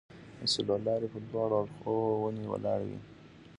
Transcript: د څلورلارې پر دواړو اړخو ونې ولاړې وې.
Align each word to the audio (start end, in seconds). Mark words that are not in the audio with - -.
د 0.39 0.41
څلورلارې 0.53 1.07
پر 1.13 1.21
دواړو 1.29 1.55
اړخو 1.61 1.93
ونې 2.21 2.45
ولاړې 2.51 2.85
وې. 2.91 2.99